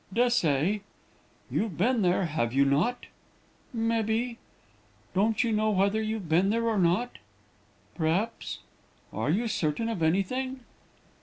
[0.11, 0.81] "'Des'say.'
[1.51, 3.05] "'You've been there, have you not?'
[3.71, 4.39] "'Mebbee.'
[5.13, 7.19] "'Don't you know whether you've been there or not?'
[7.99, 8.61] "'P'r'aps.'
[9.13, 10.61] "'Are you certain of anything?'